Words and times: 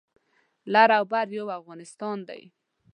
لر 0.73 0.89
او 0.97 1.03
بر 1.11 1.27
یو 1.37 1.45
افغانستان 1.59 2.17
دی 2.27 2.41